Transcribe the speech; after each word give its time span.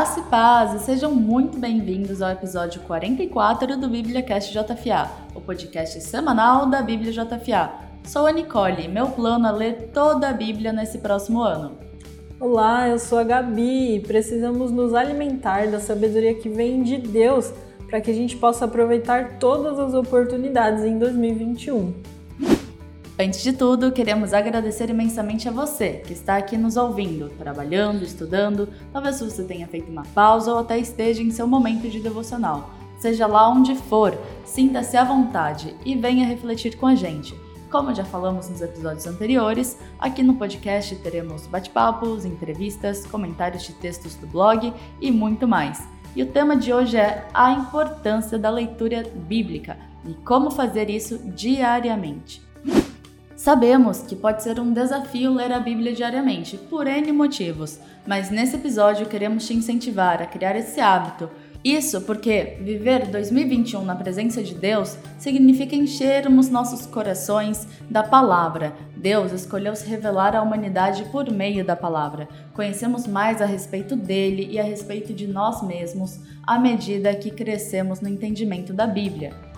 Graça 0.00 0.20
e 0.20 0.22
paz, 0.22 0.74
e 0.80 0.84
sejam 0.86 1.14
muito 1.14 1.58
bem-vindos 1.58 2.22
ao 2.22 2.30
episódio 2.30 2.80
44 2.80 3.78
do 3.78 3.86
BíbliaCast 3.86 4.50
JFA, 4.50 5.10
o 5.34 5.42
podcast 5.42 6.00
semanal 6.00 6.64
da 6.64 6.80
Bíblia 6.80 7.12
JFA. 7.12 7.70
Sou 8.04 8.26
a 8.26 8.32
Nicole 8.32 8.86
e 8.86 8.88
meu 8.88 9.08
plano 9.08 9.46
é 9.46 9.52
ler 9.52 9.90
toda 9.92 10.30
a 10.30 10.32
Bíblia 10.32 10.72
nesse 10.72 11.00
próximo 11.00 11.42
ano. 11.42 11.76
Olá, 12.40 12.88
eu 12.88 12.98
sou 12.98 13.18
a 13.18 13.24
Gabi 13.24 14.00
precisamos 14.00 14.72
nos 14.72 14.94
alimentar 14.94 15.66
da 15.66 15.78
sabedoria 15.78 16.32
que 16.32 16.48
vem 16.48 16.82
de 16.82 16.96
Deus 16.96 17.52
para 17.86 18.00
que 18.00 18.10
a 18.10 18.14
gente 18.14 18.38
possa 18.38 18.64
aproveitar 18.64 19.38
todas 19.38 19.78
as 19.78 19.92
oportunidades 19.92 20.82
em 20.82 20.98
2021. 20.98 21.92
Antes 23.22 23.42
de 23.42 23.52
tudo, 23.52 23.92
queremos 23.92 24.32
agradecer 24.32 24.88
imensamente 24.88 25.46
a 25.46 25.52
você 25.52 26.02
que 26.06 26.14
está 26.14 26.38
aqui 26.38 26.56
nos 26.56 26.78
ouvindo, 26.78 27.28
trabalhando, 27.36 28.02
estudando, 28.02 28.66
talvez 28.94 29.20
você 29.20 29.44
tenha 29.44 29.68
feito 29.68 29.92
uma 29.92 30.06
pausa 30.14 30.50
ou 30.50 30.60
até 30.60 30.78
esteja 30.78 31.20
em 31.20 31.30
seu 31.30 31.46
momento 31.46 31.86
de 31.86 32.00
devocional. 32.00 32.70
Seja 32.98 33.26
lá 33.26 33.46
onde 33.46 33.74
for, 33.74 34.18
sinta-se 34.46 34.96
à 34.96 35.04
vontade 35.04 35.76
e 35.84 35.94
venha 35.94 36.26
refletir 36.26 36.78
com 36.78 36.86
a 36.86 36.94
gente. 36.94 37.38
Como 37.70 37.94
já 37.94 38.06
falamos 38.06 38.48
nos 38.48 38.62
episódios 38.62 39.06
anteriores, 39.06 39.78
aqui 39.98 40.22
no 40.22 40.36
podcast 40.36 40.96
teremos 40.96 41.46
bate-papos, 41.46 42.24
entrevistas, 42.24 43.04
comentários 43.04 43.64
de 43.64 43.74
textos 43.74 44.14
do 44.14 44.26
blog 44.26 44.72
e 44.98 45.12
muito 45.12 45.46
mais. 45.46 45.86
E 46.16 46.22
o 46.22 46.26
tema 46.26 46.56
de 46.56 46.72
hoje 46.72 46.96
é 46.96 47.28
a 47.34 47.52
importância 47.52 48.38
da 48.38 48.48
leitura 48.48 49.04
bíblica 49.14 49.76
e 50.06 50.14
como 50.24 50.50
fazer 50.50 50.88
isso 50.88 51.18
diariamente. 51.18 52.48
Sabemos 53.40 54.02
que 54.02 54.14
pode 54.14 54.42
ser 54.42 54.60
um 54.60 54.70
desafio 54.70 55.32
ler 55.32 55.50
a 55.50 55.58
Bíblia 55.58 55.94
diariamente, 55.94 56.58
por 56.58 56.86
N 56.86 57.10
motivos, 57.10 57.80
mas 58.06 58.30
nesse 58.30 58.56
episódio 58.56 59.06
queremos 59.06 59.46
te 59.46 59.54
incentivar 59.54 60.20
a 60.20 60.26
criar 60.26 60.56
esse 60.56 60.78
hábito. 60.78 61.30
Isso 61.64 62.02
porque 62.02 62.58
viver 62.60 63.06
2021 63.06 63.82
na 63.82 63.96
presença 63.96 64.42
de 64.42 64.54
Deus 64.54 64.94
significa 65.18 65.74
enchermos 65.74 66.50
nossos 66.50 66.84
corações 66.84 67.66
da 67.88 68.02
palavra. 68.02 68.74
Deus 68.94 69.32
escolheu 69.32 69.74
se 69.74 69.88
revelar 69.88 70.36
à 70.36 70.42
humanidade 70.42 71.04
por 71.04 71.30
meio 71.30 71.64
da 71.64 71.74
palavra. 71.74 72.28
Conhecemos 72.52 73.06
mais 73.06 73.40
a 73.40 73.46
respeito 73.46 73.96
dele 73.96 74.48
e 74.50 74.60
a 74.60 74.62
respeito 74.62 75.14
de 75.14 75.26
nós 75.26 75.62
mesmos 75.62 76.20
à 76.46 76.58
medida 76.58 77.14
que 77.14 77.30
crescemos 77.30 78.02
no 78.02 78.08
entendimento 78.10 78.74
da 78.74 78.86
Bíblia. 78.86 79.49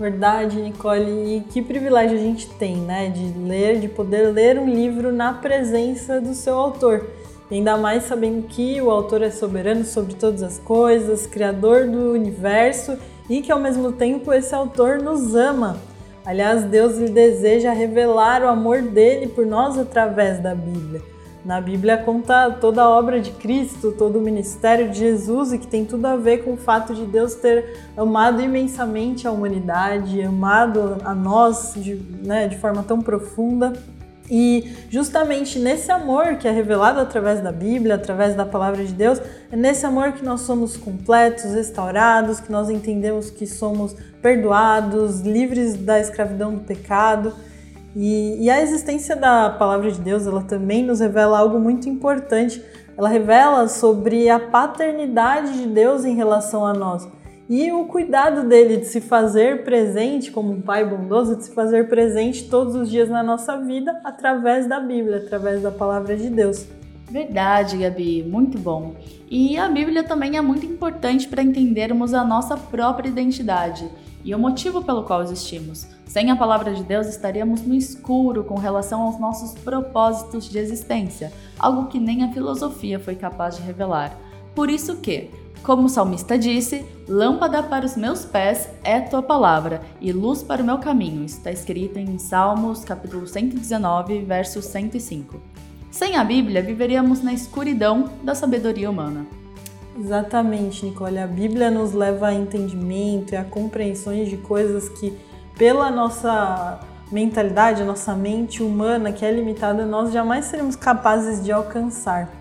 Verdade, 0.00 0.58
Nicole. 0.58 1.36
E 1.36 1.40
que 1.42 1.60
privilégio 1.60 2.16
a 2.16 2.20
gente 2.20 2.48
tem, 2.54 2.74
né? 2.74 3.10
De 3.10 3.38
ler, 3.38 3.78
de 3.78 3.86
poder 3.86 4.32
ler 4.32 4.58
um 4.58 4.66
livro 4.66 5.12
na 5.12 5.34
presença 5.34 6.18
do 6.18 6.32
seu 6.32 6.54
autor. 6.54 7.06
Ainda 7.50 7.76
mais 7.76 8.04
sabendo 8.04 8.46
que 8.48 8.80
o 8.80 8.90
autor 8.90 9.20
é 9.20 9.30
soberano 9.30 9.84
sobre 9.84 10.14
todas 10.14 10.42
as 10.42 10.58
coisas, 10.58 11.26
criador 11.26 11.86
do 11.86 12.12
universo 12.12 12.96
e 13.28 13.42
que 13.42 13.52
ao 13.52 13.60
mesmo 13.60 13.92
tempo 13.92 14.32
esse 14.32 14.54
autor 14.54 15.02
nos 15.02 15.34
ama. 15.34 15.76
Aliás, 16.24 16.64
Deus 16.64 16.96
lhe 16.96 17.10
deseja 17.10 17.72
revelar 17.72 18.42
o 18.42 18.48
amor 18.48 18.80
dele 18.80 19.26
por 19.26 19.44
nós 19.44 19.76
através 19.76 20.40
da 20.40 20.54
Bíblia. 20.54 21.09
Na 21.44 21.58
Bíblia 21.58 21.96
conta 21.96 22.50
toda 22.50 22.82
a 22.82 22.88
obra 22.88 23.18
de 23.18 23.30
Cristo, 23.30 23.92
todo 23.92 24.18
o 24.18 24.22
ministério 24.22 24.90
de 24.90 24.98
Jesus 24.98 25.52
e 25.52 25.58
que 25.58 25.66
tem 25.66 25.86
tudo 25.86 26.04
a 26.04 26.16
ver 26.16 26.44
com 26.44 26.52
o 26.52 26.56
fato 26.56 26.94
de 26.94 27.06
Deus 27.06 27.34
ter 27.34 27.88
amado 27.96 28.42
imensamente 28.42 29.26
a 29.26 29.32
humanidade, 29.32 30.20
amado 30.20 30.98
a 31.02 31.14
nós 31.14 31.72
de, 31.76 31.94
né, 32.22 32.46
de 32.46 32.58
forma 32.58 32.82
tão 32.82 33.00
profunda. 33.00 33.72
E 34.30 34.72
justamente 34.90 35.58
nesse 35.58 35.90
amor 35.90 36.36
que 36.36 36.46
é 36.46 36.50
revelado 36.52 37.00
através 37.00 37.40
da 37.40 37.50
Bíblia, 37.50 37.96
através 37.96 38.36
da 38.36 38.44
palavra 38.44 38.84
de 38.84 38.92
Deus, 38.92 39.20
é 39.50 39.56
nesse 39.56 39.84
amor 39.84 40.12
que 40.12 40.24
nós 40.24 40.42
somos 40.42 40.76
completos, 40.76 41.44
restaurados, 41.54 42.38
que 42.38 42.52
nós 42.52 42.70
entendemos 42.70 43.28
que 43.30 43.46
somos 43.46 43.96
perdoados, 44.22 45.22
livres 45.22 45.74
da 45.74 45.98
escravidão 45.98 46.54
do 46.54 46.60
pecado. 46.60 47.32
E, 47.94 48.44
e, 48.44 48.50
a 48.50 48.60
existência 48.62 49.16
da 49.16 49.50
palavra 49.50 49.90
de 49.90 50.00
Deus, 50.00 50.26
ela 50.26 50.42
também 50.42 50.84
nos 50.84 51.00
revela 51.00 51.38
algo 51.38 51.58
muito 51.58 51.88
importante. 51.88 52.62
Ela 52.96 53.08
revela 53.08 53.66
sobre 53.68 54.28
a 54.28 54.38
paternidade 54.38 55.54
de 55.54 55.66
Deus 55.66 56.04
em 56.04 56.14
relação 56.14 56.64
a 56.64 56.72
nós 56.72 57.08
e 57.50 57.72
o 57.72 57.84
cuidado 57.86 58.48
dele 58.48 58.76
de 58.76 58.86
se 58.86 59.00
fazer 59.00 59.64
presente 59.64 60.30
como 60.30 60.52
um 60.52 60.60
pai 60.60 60.88
bondoso, 60.88 61.34
de 61.34 61.46
se 61.46 61.50
fazer 61.52 61.88
presente 61.88 62.48
todos 62.48 62.76
os 62.76 62.88
dias 62.88 63.08
na 63.08 63.24
nossa 63.24 63.56
vida 63.56 64.00
através 64.04 64.68
da 64.68 64.78
Bíblia, 64.78 65.16
através 65.16 65.60
da 65.60 65.72
palavra 65.72 66.16
de 66.16 66.30
Deus. 66.30 66.68
Verdade, 67.10 67.78
Gabi, 67.78 68.22
muito 68.22 68.56
bom. 68.56 68.94
E 69.28 69.58
a 69.58 69.68
Bíblia 69.68 70.04
também 70.04 70.36
é 70.36 70.40
muito 70.40 70.64
importante 70.64 71.26
para 71.26 71.42
entendermos 71.42 72.14
a 72.14 72.22
nossa 72.22 72.56
própria 72.56 73.08
identidade 73.08 73.90
e 74.24 74.34
o 74.34 74.38
motivo 74.38 74.82
pelo 74.82 75.04
qual 75.04 75.22
existimos. 75.22 75.86
Sem 76.06 76.30
a 76.30 76.36
palavra 76.36 76.74
de 76.74 76.82
Deus, 76.82 77.06
estaríamos 77.06 77.62
no 77.62 77.74
escuro 77.74 78.44
com 78.44 78.56
relação 78.56 79.02
aos 79.02 79.18
nossos 79.20 79.54
propósitos 79.60 80.48
de 80.48 80.58
existência, 80.58 81.32
algo 81.58 81.86
que 81.86 82.00
nem 82.00 82.24
a 82.24 82.32
filosofia 82.32 82.98
foi 82.98 83.14
capaz 83.14 83.56
de 83.56 83.62
revelar. 83.62 84.16
Por 84.54 84.68
isso 84.68 84.96
que, 84.96 85.30
como 85.62 85.84
o 85.84 85.88
salmista 85.88 86.38
disse, 86.38 86.84
lâmpada 87.08 87.62
para 87.62 87.86
os 87.86 87.96
meus 87.96 88.24
pés 88.24 88.68
é 88.82 89.00
tua 89.00 89.22
palavra 89.22 89.82
e 90.00 90.12
luz 90.12 90.42
para 90.42 90.62
o 90.62 90.66
meu 90.66 90.78
caminho, 90.78 91.24
está 91.24 91.52
escrito 91.52 91.98
em 91.98 92.18
Salmos 92.18 92.84
capítulo 92.84 93.26
119, 93.26 94.22
verso 94.24 94.60
105. 94.60 95.40
Sem 95.90 96.16
a 96.16 96.24
Bíblia, 96.24 96.62
viveríamos 96.62 97.22
na 97.22 97.32
escuridão 97.32 98.10
da 98.22 98.34
sabedoria 98.34 98.90
humana. 98.90 99.39
Exatamente, 100.00 100.86
Nicole. 100.86 101.18
A 101.18 101.26
Bíblia 101.26 101.70
nos 101.70 101.92
leva 101.92 102.28
a 102.28 102.34
entendimento 102.34 103.34
e 103.34 103.36
a 103.36 103.44
compreensões 103.44 104.30
de 104.30 104.38
coisas 104.38 104.88
que, 104.88 105.12
pela 105.58 105.90
nossa 105.90 106.80
mentalidade, 107.12 107.82
a 107.82 107.84
nossa 107.84 108.14
mente 108.14 108.62
humana, 108.62 109.12
que 109.12 109.24
é 109.26 109.30
limitada, 109.30 109.84
nós 109.84 110.10
jamais 110.10 110.46
seremos 110.46 110.74
capazes 110.74 111.44
de 111.44 111.52
alcançar. 111.52 112.32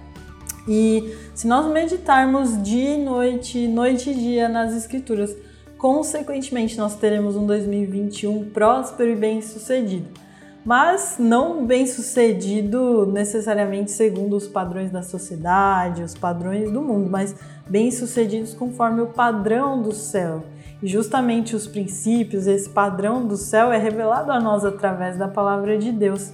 E 0.66 1.14
se 1.36 1.48
nós 1.48 1.66
meditarmos 1.68 2.62
dia 2.64 2.96
e 2.96 3.03
noite, 3.03 3.68
noite 3.68 4.12
e 4.12 4.14
dia 4.14 4.48
nas 4.48 4.74
Escrituras, 4.74 5.36
consequentemente 5.78 6.78
nós 6.78 6.96
teremos 6.96 7.36
um 7.36 7.46
2021 7.46 8.52
próspero 8.52 9.09
e 9.09 9.16
bem-sucedido 9.16 10.29
mas 10.69 11.16
não 11.18 11.66
bem 11.66 11.88
sucedido 11.88 13.03
necessariamente 13.07 13.90
segundo 13.90 14.35
os 14.35 14.47
padrões 14.47 14.91
da 14.91 15.02
sociedade, 15.02 16.03
os 16.03 16.13
padrões 16.13 16.72
do 16.72 16.80
mundo, 16.80 17.09
mas 17.09 17.34
bem 17.68 17.90
sucedidos 17.90 18.53
conforme 18.53 19.02
o 19.02 19.07
padrão 19.07 19.81
do 19.81 19.91
céu. 19.91 20.44
E 20.80 20.88
justamente 20.88 21.56
os 21.56 21.66
princípios, 21.66 22.46
esse 22.46 22.69
padrão 22.69 23.25
do 23.25 23.35
céu 23.35 23.72
é 23.72 23.80
revelado 23.80 24.31
a 24.31 24.40
nós 24.40 24.63
através 24.63 25.18
da 25.18 25.28
palavra 25.28 25.75
de 25.75 25.91
Deus. 25.91 26.31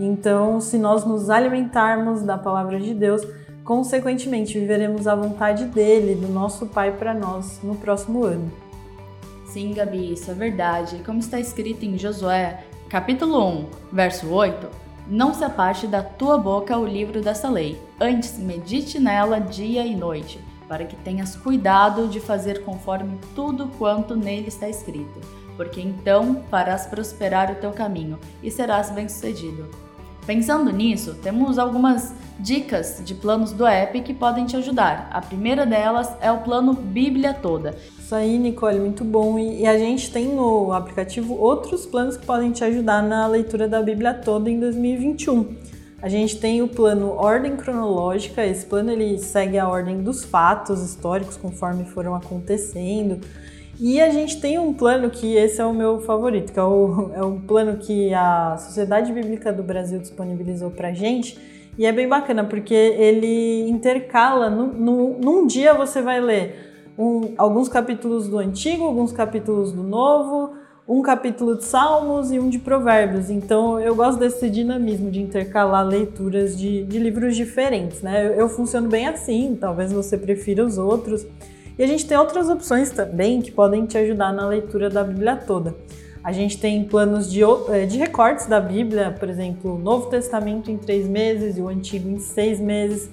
Então, 0.00 0.58
se 0.58 0.78
nós 0.78 1.04
nos 1.04 1.28
alimentarmos 1.28 2.22
da 2.22 2.38
palavra 2.38 2.80
de 2.80 2.94
Deus, 2.94 3.28
consequentemente 3.62 4.58
viveremos 4.58 5.06
a 5.06 5.14
vontade 5.14 5.66
dele, 5.66 6.14
do 6.14 6.28
nosso 6.28 6.64
Pai 6.64 6.92
para 6.92 7.12
nós 7.12 7.60
no 7.62 7.76
próximo 7.76 8.24
ano. 8.24 8.50
Sim, 9.44 9.74
Gabi, 9.74 10.14
isso 10.14 10.30
é 10.30 10.34
verdade. 10.34 11.02
Como 11.04 11.18
está 11.18 11.38
escrito 11.38 11.84
em 11.84 11.98
Josué, 11.98 12.64
Capítulo 12.88 13.44
1, 13.44 13.66
verso 13.92 14.28
8: 14.28 14.68
Não 15.08 15.34
se 15.34 15.42
aparte 15.42 15.88
da 15.88 16.04
tua 16.04 16.38
boca 16.38 16.78
o 16.78 16.86
livro 16.86 17.20
dessa 17.20 17.50
lei, 17.50 17.80
antes 18.00 18.38
medite 18.38 19.00
nela 19.00 19.40
dia 19.40 19.84
e 19.84 19.96
noite, 19.96 20.38
para 20.68 20.84
que 20.84 20.94
tenhas 20.94 21.34
cuidado 21.34 22.06
de 22.06 22.20
fazer 22.20 22.64
conforme 22.64 23.18
tudo 23.34 23.66
quanto 23.76 24.14
nele 24.14 24.46
está 24.46 24.68
escrito, 24.68 25.20
porque 25.56 25.80
então 25.80 26.44
farás 26.48 26.86
prosperar 26.86 27.50
o 27.50 27.56
teu 27.56 27.72
caminho 27.72 28.20
e 28.40 28.52
serás 28.52 28.88
bem-sucedido. 28.90 29.68
Pensando 30.26 30.72
nisso, 30.72 31.14
temos 31.22 31.56
algumas 31.56 32.12
dicas 32.38 33.00
de 33.04 33.14
planos 33.14 33.52
do 33.52 33.64
app 33.64 34.00
que 34.00 34.12
podem 34.12 34.44
te 34.44 34.56
ajudar. 34.56 35.08
A 35.12 35.22
primeira 35.22 35.64
delas 35.64 36.10
é 36.20 36.30
o 36.32 36.38
plano 36.38 36.72
Bíblia 36.72 37.32
Toda. 37.32 37.76
Isso 37.96 38.12
aí, 38.12 38.36
Nicole, 38.36 38.80
muito 38.80 39.04
bom. 39.04 39.38
E, 39.38 39.64
a 39.66 39.78
gente 39.78 40.10
tem 40.10 40.26
no 40.26 40.72
aplicativo 40.72 41.34
outros 41.34 41.86
planos 41.86 42.16
que 42.16 42.26
podem 42.26 42.50
te 42.50 42.64
ajudar 42.64 43.02
na 43.02 43.26
leitura 43.28 43.68
da 43.68 43.80
Bíblia 43.80 44.14
toda 44.14 44.50
em 44.50 44.58
2021. 44.58 45.54
A 46.02 46.08
gente 46.08 46.38
tem 46.38 46.60
o 46.60 46.68
plano 46.68 47.10
Ordem 47.12 47.56
Cronológica. 47.56 48.44
Esse 48.44 48.66
plano 48.66 48.90
ele 48.90 49.18
segue 49.18 49.58
a 49.58 49.68
ordem 49.68 50.02
dos 50.02 50.24
fatos 50.24 50.82
históricos 50.82 51.36
conforme 51.36 51.84
foram 51.84 52.14
acontecendo. 52.14 53.20
E 53.78 54.00
a 54.00 54.10
gente 54.10 54.40
tem 54.40 54.58
um 54.58 54.72
plano 54.72 55.10
que 55.10 55.34
esse 55.34 55.60
é 55.60 55.64
o 55.64 55.74
meu 55.74 56.00
favorito, 56.00 56.52
que 56.52 56.58
é 56.58 56.62
o, 56.62 57.10
é 57.14 57.22
um 57.22 57.38
plano 57.40 57.76
que 57.76 58.12
a 58.14 58.56
Sociedade 58.58 59.12
Bíblica 59.12 59.52
do 59.52 59.62
Brasil 59.62 59.98
disponibilizou 59.98 60.70
pra 60.70 60.92
gente. 60.92 61.38
E 61.78 61.84
é 61.84 61.92
bem 61.92 62.08
bacana, 62.08 62.42
porque 62.42 62.74
ele 62.74 63.68
intercala, 63.68 64.48
no, 64.48 64.68
no, 64.68 65.18
num 65.18 65.46
dia 65.46 65.74
você 65.74 66.00
vai 66.00 66.20
ler 66.20 66.94
um, 66.98 67.34
alguns 67.36 67.68
capítulos 67.68 68.28
do 68.28 68.38
Antigo, 68.38 68.84
alguns 68.84 69.12
capítulos 69.12 69.72
do 69.72 69.82
Novo, 69.82 70.54
um 70.88 71.02
capítulo 71.02 71.56
de 71.56 71.64
Salmos 71.66 72.32
e 72.32 72.38
um 72.38 72.48
de 72.48 72.58
Provérbios. 72.58 73.28
Então 73.28 73.78
eu 73.78 73.94
gosto 73.94 74.18
desse 74.18 74.48
dinamismo 74.48 75.10
de 75.10 75.20
intercalar 75.20 75.86
leituras 75.86 76.56
de, 76.56 76.82
de 76.84 76.98
livros 76.98 77.36
diferentes, 77.36 78.00
né? 78.00 78.26
Eu, 78.26 78.32
eu 78.32 78.48
funciono 78.48 78.88
bem 78.88 79.06
assim, 79.06 79.54
talvez 79.60 79.92
você 79.92 80.16
prefira 80.16 80.64
os 80.64 80.78
outros. 80.78 81.26
E 81.78 81.82
a 81.82 81.86
gente 81.86 82.06
tem 82.06 82.16
outras 82.16 82.48
opções 82.48 82.90
também 82.90 83.42
que 83.42 83.50
podem 83.50 83.84
te 83.84 83.98
ajudar 83.98 84.32
na 84.32 84.46
leitura 84.46 84.88
da 84.88 85.04
Bíblia 85.04 85.36
toda. 85.36 85.74
A 86.24 86.32
gente 86.32 86.58
tem 86.58 86.82
planos 86.82 87.30
de, 87.30 87.42
eh, 87.42 87.86
de 87.86 87.98
recortes 87.98 88.46
da 88.46 88.60
Bíblia, 88.60 89.14
por 89.16 89.28
exemplo, 89.28 89.76
o 89.76 89.78
Novo 89.78 90.08
Testamento 90.08 90.70
em 90.70 90.76
três 90.76 91.06
meses 91.06 91.56
e 91.56 91.60
o 91.60 91.68
Antigo 91.68 92.08
em 92.08 92.18
seis 92.18 92.58
meses. 92.58 93.08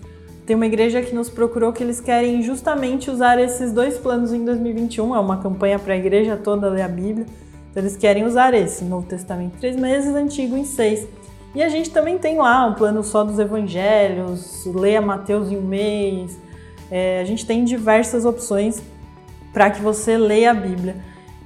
Tem 0.46 0.56
uma 0.56 0.66
igreja 0.66 1.02
que 1.02 1.14
nos 1.14 1.30
procurou 1.30 1.72
que 1.72 1.84
eles 1.84 2.02
querem 2.02 2.42
justamente 2.42 3.12
usar 3.12 3.40
esses 3.40 3.72
dois 3.72 3.98
planos 3.98 4.34
em 4.34 4.44
2021. 4.44 5.16
É 5.16 5.20
uma 5.20 5.38
campanha 5.38 5.78
para 5.78 5.94
a 5.94 5.98
igreja 5.98 6.36
toda 6.36 6.68
ler 6.70 6.82
a 6.82 6.88
Bíblia. 6.88 7.26
Então 7.70 7.84
eles 7.84 7.96
querem 7.96 8.26
usar 8.26 8.54
esse 8.54 8.84
Novo 8.84 9.06
Testamento 9.06 9.56
em 9.58 9.60
três 9.60 9.76
meses, 9.76 10.16
Antigo 10.16 10.58
em 10.58 10.66
seis. 10.66 11.08
E 11.54 11.62
a 11.62 11.70
gente 11.70 11.92
também 11.92 12.18
tem 12.18 12.38
lá 12.38 12.66
um 12.66 12.74
plano 12.74 13.04
só 13.04 13.24
dos 13.24 13.38
Evangelhos, 13.38 14.66
leia 14.66 15.02
Mateus 15.02 15.52
em 15.52 15.58
um 15.58 15.62
mês. 15.62 16.36
É, 16.96 17.20
a 17.20 17.24
gente 17.24 17.44
tem 17.44 17.64
diversas 17.66 18.24
opções 18.24 18.80
para 19.52 19.72
que 19.72 19.82
você 19.82 20.16
leia 20.16 20.52
a 20.52 20.54
Bíblia. 20.54 20.96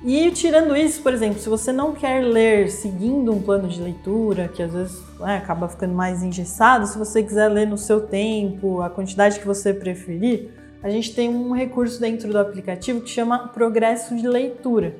E 0.03 0.29
tirando 0.31 0.75
isso, 0.75 1.01
por 1.01 1.13
exemplo, 1.13 1.39
se 1.39 1.47
você 1.47 1.71
não 1.71 1.93
quer 1.93 2.21
ler 2.21 2.69
seguindo 2.69 3.31
um 3.31 3.41
plano 3.41 3.69
de 3.69 3.81
leitura, 3.81 4.49
que 4.49 4.61
às 4.61 4.73
vezes 4.73 5.01
né, 5.17 5.37
acaba 5.37 5.69
ficando 5.69 5.93
mais 5.93 6.21
engessado, 6.21 6.85
se 6.85 6.97
você 6.97 7.23
quiser 7.23 7.47
ler 7.47 7.65
no 7.65 7.77
seu 7.77 8.01
tempo, 8.01 8.81
a 8.81 8.89
quantidade 8.89 9.39
que 9.39 9.47
você 9.47 9.73
preferir, 9.73 10.49
a 10.83 10.89
gente 10.89 11.15
tem 11.15 11.29
um 11.29 11.53
recurso 11.53 11.97
dentro 11.97 12.29
do 12.29 12.37
aplicativo 12.37 12.99
que 12.99 13.09
chama 13.09 13.47
Progresso 13.47 14.17
de 14.17 14.27
Leitura. 14.27 14.97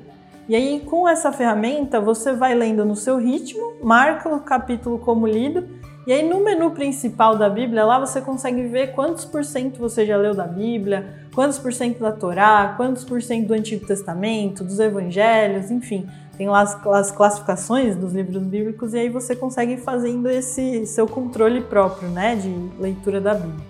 E 0.48 0.56
aí, 0.56 0.80
com 0.80 1.06
essa 1.06 1.30
ferramenta, 1.30 2.00
você 2.00 2.32
vai 2.32 2.54
lendo 2.54 2.86
no 2.86 2.96
seu 2.96 3.18
ritmo, 3.18 3.74
marca 3.82 4.34
o 4.34 4.40
capítulo 4.40 4.98
como 4.98 5.26
lido, 5.26 5.68
e 6.08 6.12
aí 6.12 6.26
no 6.26 6.42
menu 6.42 6.70
principal 6.70 7.36
da 7.36 7.50
Bíblia, 7.50 7.84
lá 7.84 7.98
você 7.98 8.18
consegue 8.18 8.62
ver 8.62 8.92
quantos 8.94 9.26
por 9.26 9.44
cento 9.44 9.78
você 9.78 10.06
já 10.06 10.16
leu 10.16 10.34
da 10.34 10.46
Bíblia, 10.46 11.28
quantos 11.34 11.58
por 11.58 11.70
cento 11.70 12.00
da 12.00 12.10
Torá, 12.10 12.72
quantos 12.78 13.04
por 13.04 13.20
cento 13.20 13.48
do 13.48 13.52
Antigo 13.52 13.86
Testamento, 13.86 14.64
dos 14.64 14.80
Evangelhos, 14.80 15.70
enfim. 15.70 16.08
Tem 16.38 16.48
lá 16.48 16.62
as, 16.62 16.86
as 16.86 17.10
classificações 17.10 17.94
dos 17.94 18.14
livros 18.14 18.42
bíblicos 18.42 18.94
e 18.94 19.00
aí 19.00 19.10
você 19.10 19.36
consegue 19.36 19.76
fazendo 19.76 20.30
esse 20.30 20.86
seu 20.86 21.06
controle 21.06 21.60
próprio, 21.60 22.08
né, 22.08 22.36
de 22.36 22.48
leitura 22.80 23.20
da 23.20 23.34
Bíblia. 23.34 23.66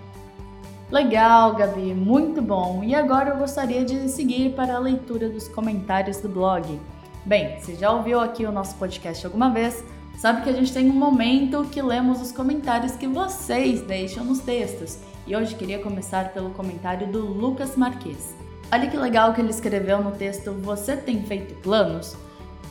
Legal, 0.89 1.55
Gabi, 1.55 1.93
muito 1.93 2.41
bom. 2.41 2.81
E 2.85 2.95
agora 2.95 3.31
eu 3.31 3.37
gostaria 3.37 3.83
de 3.83 4.07
seguir 4.07 4.53
para 4.55 4.77
a 4.77 4.79
leitura 4.79 5.27
dos 5.27 5.49
comentários 5.49 6.21
do 6.21 6.29
blog. 6.29 6.79
Bem, 7.25 7.59
se 7.59 7.75
já 7.75 7.91
ouviu 7.91 8.17
aqui 8.17 8.45
o 8.45 8.51
nosso 8.51 8.75
podcast 8.77 9.25
alguma 9.25 9.49
vez, 9.49 9.83
sabe 10.19 10.41
que 10.41 10.49
a 10.49 10.53
gente 10.53 10.73
tem 10.73 10.89
um 10.89 10.93
momento 10.93 11.65
que 11.71 11.81
lemos 11.81 12.21
os 12.21 12.31
comentários 12.31 12.91
que 12.93 13.07
vocês 13.07 13.81
deixam 13.81 14.25
nos 14.25 14.39
textos. 14.39 14.99
E 15.25 15.35
hoje 15.35 15.55
queria 15.55 15.79
começar 15.79 16.33
pelo 16.33 16.49
comentário 16.49 17.07
do 17.07 17.19
Lucas 17.25 17.77
Marques. 17.77 18.35
Olha 18.71 18.89
que 18.89 18.97
legal 18.97 19.33
que 19.33 19.39
ele 19.39 19.49
escreveu 19.49 20.03
no 20.03 20.11
texto 20.11 20.51
Você 20.61 20.97
tem 20.97 21.23
feito 21.23 21.55
planos? 21.61 22.15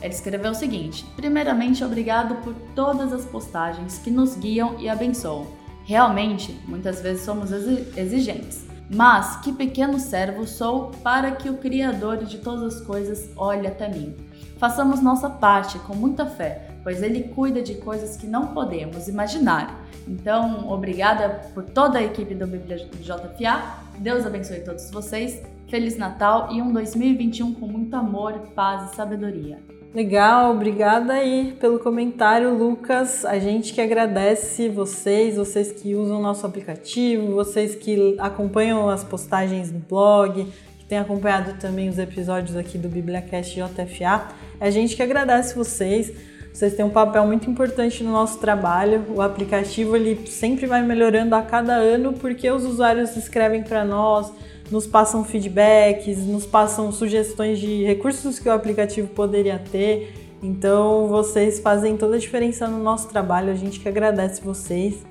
Ele 0.03 0.13
escreveu 0.13 0.51
o 0.51 0.55
seguinte: 0.55 1.07
Primeiramente, 1.17 1.83
obrigado 1.83 2.37
por 2.43 2.55
todas 2.75 3.13
as 3.13 3.25
postagens 3.25 3.99
que 3.99 4.11
nos 4.11 4.37
guiam 4.37 4.79
e 4.79 4.89
abençoam. 4.89 5.47
Realmente, 5.85 6.53
muitas 6.69 7.01
vezes 7.01 7.25
somos 7.25 7.51
exigentes. 7.51 8.67
Mas 8.91 9.37
que 9.37 9.53
pequeno 9.53 9.99
servo 9.99 10.47
sou 10.47 10.91
para 11.03 11.33
que 11.33 11.49
o 11.49 11.59
Criador 11.59 12.25
de 12.25 12.39
todas 12.39 12.77
as 12.77 12.81
coisas 12.83 13.31
olhe 13.37 13.67
até 13.67 13.89
mim. 13.89 14.15
Façamos 14.59 15.01
nossa 15.01 15.31
parte 15.31 15.79
com 15.81 15.95
muita 15.95 16.27
fé, 16.27 16.68
pois 16.83 17.03
Ele 17.03 17.25
cuida 17.25 17.63
de 17.63 17.75
coisas 17.75 18.17
que 18.17 18.27
não 18.27 18.49
podemos 18.49 19.09
imaginar. 19.09 19.87
Então, 20.07 20.69
obrigada 20.71 21.51
por 21.53 21.65
toda 21.65 21.99
a 21.99 22.03
equipe 22.03 22.35
do 22.35 22.47
Bíblia 22.47 22.79
JFA. 22.79 23.85
Deus 23.99 24.25
abençoe 24.25 24.61
todos 24.61 24.91
vocês. 24.91 25.43
Feliz 25.69 25.99
Natal 25.99 26.49
e 26.51 26.63
um 26.63 26.73
2021 26.73 27.55
com 27.55 27.67
muito 27.67 27.95
amor, 27.95 28.33
paz 28.55 28.91
e 28.91 28.97
sabedoria. 28.97 29.59
Legal, 29.95 30.53
obrigada 30.53 31.15
aí 31.15 31.57
pelo 31.59 31.79
comentário, 31.79 32.55
Lucas. 32.55 33.25
A 33.25 33.39
gente 33.39 33.73
que 33.73 33.81
agradece 33.81 34.69
vocês, 34.69 35.37
vocês 35.37 35.73
que 35.73 35.95
usam 35.95 36.19
o 36.19 36.23
nosso 36.23 36.47
aplicativo, 36.47 37.35
vocês 37.35 37.75
que 37.75 38.17
acompanham 38.19 38.89
as 38.89 39.03
postagens 39.03 39.73
no 39.73 39.79
blog, 39.79 40.47
que 40.79 40.85
têm 40.85 40.99
acompanhado 40.99 41.59
também 41.59 41.89
os 41.89 41.99
episódios 41.99 42.55
aqui 42.55 42.77
do 42.77 42.89
BibliaCast 42.89 43.55
JFA. 43.55 44.29
A 44.61 44.71
gente 44.71 44.95
que 44.95 45.03
agradece 45.03 45.55
vocês. 45.55 46.13
Vocês 46.53 46.75
têm 46.75 46.85
um 46.85 46.91
papel 46.91 47.25
muito 47.27 47.49
importante 47.49 48.03
no 48.03 48.11
nosso 48.11 48.39
trabalho. 48.39 49.05
O 49.15 49.23
aplicativo 49.23 49.95
ele 49.95 50.27
sempre 50.27 50.67
vai 50.67 50.83
melhorando 50.83 51.35
a 51.35 51.43
cada 51.43 51.75
ano 51.75 52.13
porque 52.13 52.51
os 52.51 52.65
usuários 52.65 53.17
escrevem 53.17 53.63
para 53.63 53.85
nós, 53.85 54.33
nos 54.71 54.87
passam 54.87 55.25
feedbacks, 55.25 56.19
nos 56.27 56.45
passam 56.45 56.91
sugestões 56.91 57.59
de 57.59 57.85
recursos 57.85 58.39
que 58.39 58.49
o 58.49 58.53
aplicativo 58.53 59.09
poderia 59.09 59.59
ter. 59.71 60.13
Então 60.43 61.07
vocês 61.09 61.59
fazem 61.59 61.97
toda 61.97 62.17
a 62.17 62.19
diferença 62.19 62.67
no 62.67 62.83
nosso 62.83 63.09
trabalho, 63.09 63.51
a 63.51 63.55
gente 63.55 63.81
que 63.81 63.89
agradece 63.89 64.43
vocês. 64.43 65.05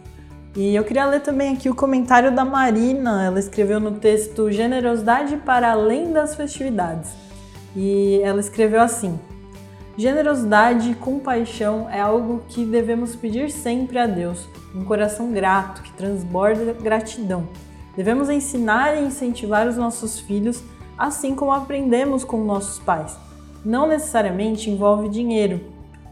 E 0.56 0.76
eu 0.76 0.84
queria 0.84 1.06
ler 1.06 1.22
também 1.22 1.54
aqui 1.54 1.70
o 1.70 1.76
comentário 1.76 2.34
da 2.34 2.44
Marina, 2.44 3.24
ela 3.24 3.40
escreveu 3.40 3.80
no 3.80 3.92
texto 3.92 4.52
Generosidade 4.52 5.38
para 5.38 5.72
além 5.72 6.12
das 6.12 6.36
festividades. 6.36 7.12
E 7.76 8.20
ela 8.24 8.40
escreveu 8.40 8.82
assim: 8.82 9.20
Generosidade 9.98 10.92
e 10.92 10.96
compaixão 10.96 11.90
é 11.90 12.00
algo 12.00 12.44
que 12.48 12.64
devemos 12.64 13.16
pedir 13.16 13.50
sempre 13.50 13.98
a 13.98 14.06
Deus, 14.06 14.48
um 14.76 14.86
coração 14.86 15.32
grato 15.32 15.82
que 15.82 15.92
transborda 15.94 16.72
gratidão. 16.74 17.50
Devemos 17.96 18.30
ensinar 18.30 18.96
e 18.96 19.04
incentivar 19.04 19.68
os 19.68 19.76
nossos 19.76 20.20
filhos, 20.20 20.64
assim 20.96 21.34
como 21.34 21.52
aprendemos 21.52 22.24
com 22.24 22.44
nossos 22.44 22.78
pais. 22.78 23.18
Não 23.66 23.88
necessariamente 23.88 24.70
envolve 24.70 25.10
dinheiro. 25.10 25.62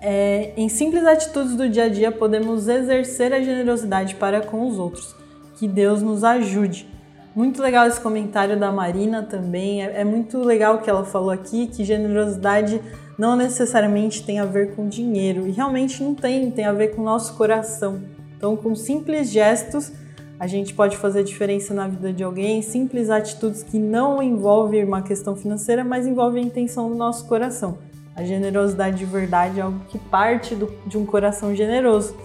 É, 0.01 0.51
em 0.57 0.67
simples 0.67 1.05
atitudes 1.05 1.55
do 1.55 1.69
dia 1.69 1.83
a 1.83 1.89
dia 1.89 2.11
podemos 2.11 2.67
exercer 2.67 3.31
a 3.33 3.39
generosidade 3.39 4.15
para 4.15 4.41
com 4.41 4.67
os 4.67 4.79
outros. 4.79 5.15
Que 5.57 5.67
Deus 5.67 6.01
nos 6.01 6.23
ajude. 6.23 6.94
Muito 7.35 7.61
legal 7.61 7.85
esse 7.85 7.99
comentário 7.99 8.57
da 8.57 8.71
Marina 8.71 9.21
também. 9.21 9.83
É, 9.83 10.01
é 10.01 10.03
muito 10.05 10.39
legal 10.39 10.75
o 10.75 10.81
que 10.81 10.89
ela 10.89 11.03
falou 11.03 11.31
aqui, 11.31 11.67
que 11.67 11.83
generosidade 11.83 12.81
não 13.17 13.35
necessariamente 13.35 14.23
tem 14.23 14.39
a 14.39 14.45
ver 14.45 14.73
com 14.73 14.87
dinheiro. 14.87 15.45
E 15.45 15.51
realmente 15.51 16.01
não 16.01 16.15
tem, 16.15 16.49
tem 16.49 16.65
a 16.65 16.71
ver 16.71 16.95
com 16.95 17.01
o 17.01 17.05
nosso 17.05 17.35
coração. 17.35 18.01
Então, 18.37 18.55
com 18.55 18.73
simples 18.73 19.29
gestos, 19.29 19.91
a 20.39 20.47
gente 20.47 20.73
pode 20.73 20.95
fazer 20.95 21.23
diferença 21.23 21.73
na 21.73 21.89
vida 21.89 22.13
de 22.13 22.23
alguém, 22.23 22.61
simples 22.61 23.09
atitudes 23.09 23.63
que 23.63 23.77
não 23.79 24.23
envolvem 24.23 24.85
uma 24.85 25.01
questão 25.01 25.35
financeira, 25.35 25.83
mas 25.83 26.07
envolvem 26.07 26.43
a 26.43 26.47
intenção 26.47 26.89
do 26.89 26.95
nosso 26.95 27.27
coração. 27.27 27.77
A 28.15 28.23
generosidade 28.23 28.97
de 28.97 29.05
verdade 29.05 29.59
é 29.59 29.63
algo 29.63 29.79
que 29.89 29.99
parte 29.99 30.55
do, 30.55 30.71
de 30.87 30.97
um 30.97 31.05
coração 31.05 31.53
generoso. 31.53 32.15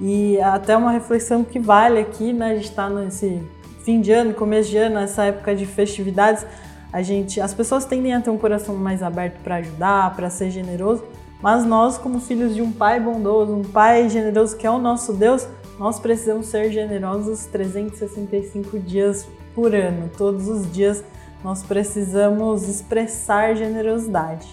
E 0.00 0.40
até 0.40 0.74
uma 0.76 0.90
reflexão 0.90 1.44
que 1.44 1.58
vale 1.58 2.00
aqui, 2.00 2.32
né? 2.32 2.52
A 2.52 2.54
gente 2.54 2.70
está 2.70 2.88
nesse 2.88 3.42
fim 3.86 4.00
de 4.00 4.10
ano, 4.10 4.34
começo 4.34 4.68
de 4.68 4.76
ano, 4.76 4.98
essa 4.98 5.26
época 5.26 5.54
de 5.54 5.64
festividades, 5.64 6.44
a 6.92 7.02
gente, 7.02 7.40
as 7.40 7.54
pessoas 7.54 7.84
tendem 7.84 8.12
a 8.12 8.20
ter 8.20 8.30
um 8.30 8.36
coração 8.36 8.74
mais 8.74 9.00
aberto 9.00 9.38
para 9.44 9.56
ajudar, 9.56 10.16
para 10.16 10.28
ser 10.28 10.50
generoso, 10.50 11.04
mas 11.40 11.64
nós, 11.64 11.96
como 11.96 12.18
filhos 12.18 12.52
de 12.52 12.60
um 12.60 12.72
pai 12.72 12.98
bondoso, 12.98 13.54
um 13.54 13.62
pai 13.62 14.08
generoso 14.08 14.56
que 14.56 14.66
é 14.66 14.70
o 14.70 14.78
nosso 14.78 15.12
Deus, 15.12 15.46
nós 15.78 16.00
precisamos 16.00 16.46
ser 16.46 16.72
generosos 16.72 17.46
365 17.46 18.76
dias 18.80 19.28
por 19.54 19.72
ano. 19.72 20.10
Todos 20.18 20.48
os 20.48 20.72
dias 20.72 21.04
nós 21.44 21.62
precisamos 21.62 22.68
expressar 22.68 23.54
generosidade. 23.54 24.48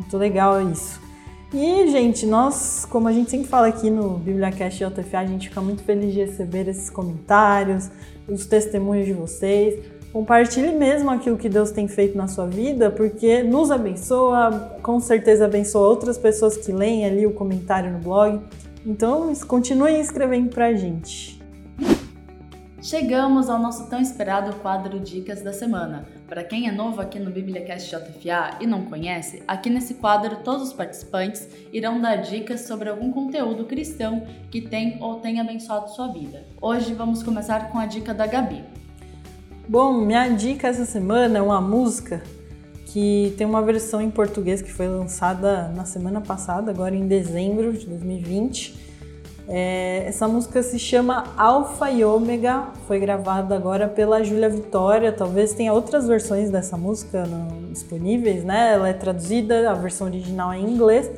Muito 0.00 0.18
legal 0.18 0.60
isso. 0.68 1.00
E, 1.52 1.86
gente, 1.86 2.26
nós, 2.26 2.84
como 2.90 3.06
a 3.06 3.12
gente 3.12 3.30
sempre 3.30 3.46
fala 3.46 3.68
aqui 3.68 3.88
no 3.88 4.18
BibliaCast 4.18 4.84
JFA, 4.84 5.18
a 5.18 5.26
gente 5.26 5.48
fica 5.48 5.60
muito 5.60 5.84
feliz 5.84 6.12
de 6.12 6.18
receber 6.18 6.66
esses 6.66 6.90
comentários, 6.90 7.88
os 8.28 8.46
testemunhos 8.46 9.06
de 9.06 9.12
vocês. 9.12 9.78
Compartilhe 10.12 10.72
mesmo 10.72 11.10
aquilo 11.10 11.36
que 11.36 11.48
Deus 11.48 11.72
tem 11.72 11.88
feito 11.88 12.16
na 12.16 12.28
sua 12.28 12.46
vida, 12.46 12.88
porque 12.90 13.42
nos 13.42 13.70
abençoa, 13.70 14.76
com 14.80 15.00
certeza 15.00 15.46
abençoa 15.46 15.88
outras 15.88 16.16
pessoas 16.16 16.56
que 16.56 16.70
leem 16.70 17.04
ali 17.04 17.26
o 17.26 17.32
comentário 17.32 17.90
no 17.92 17.98
blog. 17.98 18.40
Então, 18.86 19.32
continuem 19.48 20.00
escrevendo 20.00 20.50
pra 20.50 20.72
gente. 20.74 21.33
Chegamos 22.84 23.48
ao 23.48 23.58
nosso 23.58 23.88
tão 23.88 23.98
esperado 23.98 24.56
quadro 24.56 25.00
Dicas 25.00 25.40
da 25.40 25.54
Semana. 25.54 26.06
Para 26.28 26.44
quem 26.44 26.68
é 26.68 26.70
novo 26.70 27.00
aqui 27.00 27.18
no 27.18 27.30
BíbliaCast 27.30 27.88
JFA 27.88 28.58
e 28.60 28.66
não 28.66 28.84
conhece, 28.84 29.42
aqui 29.48 29.70
nesse 29.70 29.94
quadro 29.94 30.36
todos 30.44 30.68
os 30.68 30.72
participantes 30.74 31.48
irão 31.72 31.98
dar 31.98 32.16
dicas 32.16 32.60
sobre 32.66 32.90
algum 32.90 33.10
conteúdo 33.10 33.64
cristão 33.64 34.26
que 34.50 34.60
tem 34.60 34.98
ou 35.00 35.14
tem 35.14 35.40
abençoado 35.40 35.88
sua 35.92 36.08
vida. 36.08 36.44
Hoje 36.60 36.92
vamos 36.92 37.22
começar 37.22 37.72
com 37.72 37.78
a 37.78 37.86
dica 37.86 38.12
da 38.12 38.26
Gabi. 38.26 38.62
Bom, 39.66 39.94
minha 39.94 40.28
dica 40.28 40.68
essa 40.68 40.84
semana 40.84 41.38
é 41.38 41.42
uma 41.42 41.62
música 41.62 42.22
que 42.84 43.34
tem 43.38 43.46
uma 43.46 43.62
versão 43.62 43.98
em 44.02 44.10
português 44.10 44.60
que 44.60 44.70
foi 44.70 44.88
lançada 44.88 45.68
na 45.68 45.86
semana 45.86 46.20
passada, 46.20 46.70
agora 46.70 46.94
em 46.94 47.08
dezembro 47.08 47.72
de 47.72 47.86
2020. 47.86 48.93
É, 49.46 50.04
essa 50.06 50.26
música 50.26 50.62
se 50.62 50.78
chama 50.78 51.24
Alfa 51.36 51.90
e 51.90 52.02
Ômega, 52.02 52.68
foi 52.86 52.98
gravada 52.98 53.54
agora 53.54 53.88
pela 53.88 54.22
Júlia 54.22 54.48
Vitória. 54.48 55.12
Talvez 55.12 55.52
tenha 55.52 55.72
outras 55.72 56.08
versões 56.08 56.50
dessa 56.50 56.76
música 56.76 57.24
disponíveis, 57.70 58.42
né? 58.42 58.72
Ela 58.72 58.88
é 58.88 58.92
traduzida, 58.92 59.70
a 59.70 59.74
versão 59.74 60.06
original 60.06 60.52
é 60.52 60.58
em 60.58 60.70
inglês. 60.70 61.10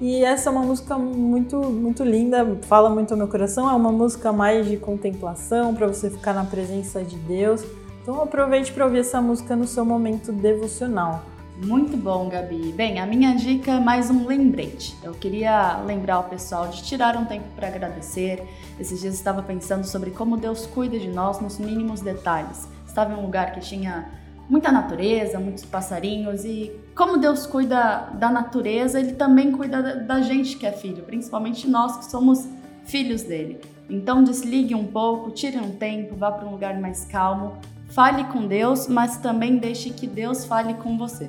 E 0.00 0.24
essa 0.24 0.48
é 0.48 0.52
uma 0.52 0.62
música 0.62 0.98
muito, 0.98 1.56
muito 1.58 2.02
linda, 2.02 2.58
fala 2.62 2.90
muito 2.90 3.12
ao 3.12 3.18
meu 3.18 3.28
coração. 3.28 3.68
É 3.68 3.74
uma 3.74 3.92
música 3.92 4.32
mais 4.32 4.66
de 4.66 4.76
contemplação, 4.76 5.74
para 5.74 5.86
você 5.86 6.10
ficar 6.10 6.34
na 6.34 6.44
presença 6.44 7.02
de 7.02 7.16
Deus. 7.16 7.64
Então 8.02 8.20
aproveite 8.20 8.72
para 8.72 8.84
ouvir 8.84 8.98
essa 8.98 9.20
música 9.20 9.54
no 9.54 9.66
seu 9.66 9.84
momento 9.84 10.32
devocional. 10.32 11.22
Muito 11.64 11.96
bom, 11.96 12.28
Gabi. 12.28 12.72
Bem, 12.72 12.98
a 12.98 13.06
minha 13.06 13.36
dica 13.36 13.72
é 13.72 13.78
mais 13.78 14.10
um 14.10 14.26
lembrete. 14.26 14.96
Eu 15.00 15.12
queria 15.12 15.76
lembrar 15.86 16.18
o 16.18 16.24
pessoal 16.24 16.66
de 16.66 16.82
tirar 16.82 17.16
um 17.16 17.24
tempo 17.24 17.46
para 17.54 17.68
agradecer. 17.68 18.42
Esses 18.80 19.00
dias 19.00 19.14
estava 19.14 19.44
pensando 19.44 19.84
sobre 19.84 20.10
como 20.10 20.36
Deus 20.36 20.66
cuida 20.66 20.98
de 20.98 21.06
nós 21.06 21.40
nos 21.40 21.60
mínimos 21.60 22.00
detalhes. 22.00 22.68
Estava 22.84 23.12
em 23.12 23.16
um 23.16 23.22
lugar 23.22 23.52
que 23.52 23.60
tinha 23.60 24.10
muita 24.50 24.72
natureza, 24.72 25.38
muitos 25.38 25.64
passarinhos 25.64 26.44
e 26.44 26.72
como 26.96 27.16
Deus 27.16 27.46
cuida 27.46 28.10
da 28.14 28.28
natureza, 28.28 28.98
ele 28.98 29.12
também 29.12 29.52
cuida 29.52 30.00
da 30.00 30.20
gente 30.20 30.56
que 30.56 30.66
é 30.66 30.72
filho, 30.72 31.04
principalmente 31.04 31.68
nós 31.70 31.96
que 31.96 32.06
somos 32.06 32.48
filhos 32.84 33.22
dele. 33.22 33.60
Então 33.88 34.24
desligue 34.24 34.74
um 34.74 34.86
pouco, 34.88 35.30
tire 35.30 35.58
um 35.58 35.70
tempo, 35.70 36.16
vá 36.16 36.32
para 36.32 36.46
um 36.46 36.50
lugar 36.50 36.78
mais 36.80 37.04
calmo 37.04 37.56
Fale 37.92 38.24
com 38.24 38.46
Deus, 38.46 38.88
mas 38.88 39.18
também 39.18 39.58
deixe 39.58 39.90
que 39.90 40.06
Deus 40.06 40.46
fale 40.46 40.72
com 40.72 40.96
você. 40.96 41.28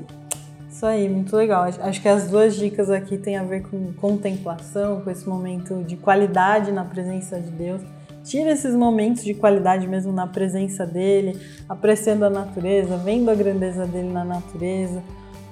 Isso 0.74 0.88
aí, 0.88 1.08
muito 1.08 1.36
legal. 1.36 1.66
Acho 1.66 2.02
que 2.02 2.08
as 2.08 2.28
duas 2.28 2.56
dicas 2.56 2.90
aqui 2.90 3.16
têm 3.16 3.38
a 3.38 3.44
ver 3.44 3.62
com 3.62 3.94
contemplação, 3.94 5.02
com 5.02 5.12
esse 5.12 5.30
momento 5.30 5.84
de 5.84 5.96
qualidade 5.96 6.72
na 6.72 6.84
presença 6.84 7.40
de 7.40 7.52
Deus. 7.52 7.80
Tira 8.24 8.52
esses 8.52 8.74
momentos 8.74 9.24
de 9.24 9.36
qualidade 9.36 9.88
mesmo 9.88 10.12
na 10.12 10.26
presença 10.26 10.84
dele, 10.84 11.40
apreciando 11.70 12.26
a 12.26 12.30
natureza, 12.30 12.98
vendo 12.98 13.30
a 13.30 13.36
grandeza 13.36 13.86
dele 13.86 14.12
na 14.12 14.26
natureza, 14.26 15.04